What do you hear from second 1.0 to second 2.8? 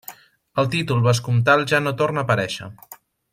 vescomtal ja no torna a aparèixer.